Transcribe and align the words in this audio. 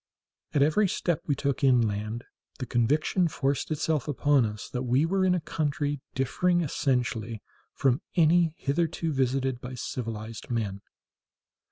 At 0.55 0.63
every 0.63 0.87
step 0.87 1.21
we 1.27 1.35
took 1.35 1.63
inland 1.63 2.23
the 2.57 2.65
conviction 2.65 3.27
forced 3.27 3.69
itself 3.69 4.07
upon 4.07 4.47
us 4.47 4.67
that 4.67 4.81
we 4.81 5.05
were 5.05 5.23
in 5.23 5.35
a 5.35 5.39
country 5.39 6.01
differing 6.15 6.61
essentially 6.61 7.43
from 7.75 8.01
any 8.15 8.55
hitherto 8.57 9.13
visited 9.13 9.61
by 9.61 9.75
civilized 9.75 10.49
men. 10.49 10.81